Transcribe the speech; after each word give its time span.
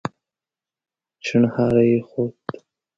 شڼهاری 1.25 1.83
يې 1.91 1.99
خوت. 2.07 2.39